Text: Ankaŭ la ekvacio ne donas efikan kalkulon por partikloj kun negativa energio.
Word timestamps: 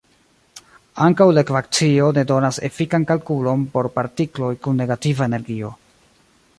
Ankaŭ 1.07 1.27
la 1.33 1.43
ekvacio 1.45 2.07
ne 2.19 2.23
donas 2.33 2.59
efikan 2.71 3.07
kalkulon 3.13 3.69
por 3.77 3.93
partikloj 3.99 4.53
kun 4.65 4.83
negativa 4.85 5.31
energio. 5.33 5.73